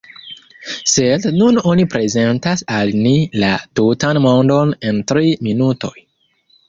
Sed 0.91 1.27
nun 1.41 1.59
oni 1.73 1.85
prezentas 1.91 2.65
al 2.77 2.93
ni 3.03 3.13
la 3.45 3.51
tutan 3.81 4.21
mondon 4.25 4.73
en 4.91 5.03
tri 5.13 5.39
minutoj. 5.51 5.97